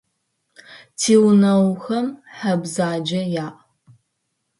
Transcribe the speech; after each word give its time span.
Тигъунэгъухэм 0.99 2.07
хьэ 2.37 2.53
бзэджэ 2.61 3.21
яӏ. 3.45 3.55